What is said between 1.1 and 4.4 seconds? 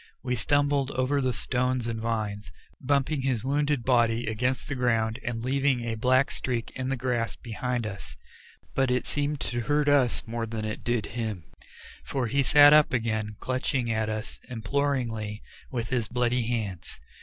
the stones and vines, bumping his wounded body